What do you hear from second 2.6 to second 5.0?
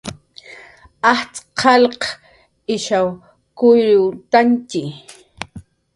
ishaw kuyriwktantxi